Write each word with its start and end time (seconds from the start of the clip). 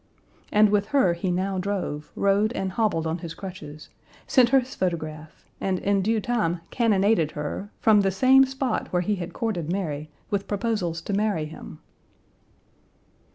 And 0.51 0.71
with 0.71 0.87
her 0.87 1.13
he 1.13 1.29
now 1.29 1.59
drove, 1.59 2.11
rode, 2.15 2.51
and 2.53 2.71
hobbled 2.71 3.05
on 3.05 3.19
his 3.19 3.35
crutches, 3.35 3.89
sent 4.25 4.49
her 4.49 4.59
his 4.61 4.73
photograph, 4.73 5.45
and 5.59 5.77
in 5.77 6.01
due 6.01 6.19
time 6.19 6.61
cannonaded 6.71 7.33
her, 7.33 7.69
from 7.79 8.01
the 8.01 8.09
same 8.09 8.43
spot 8.45 8.87
where 8.87 9.03
he 9.03 9.17
had 9.17 9.31
courted 9.31 9.71
Mary, 9.71 10.09
with 10.31 10.47
proposals 10.47 11.01
to 11.03 11.13
marry 11.13 11.45
him. 11.45 11.81